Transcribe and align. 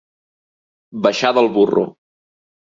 Baixar 1.09 1.33
del 1.41 1.53
burro. 1.61 1.87